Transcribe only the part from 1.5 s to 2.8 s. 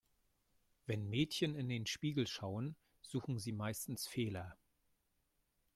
in den Spiegel schauen,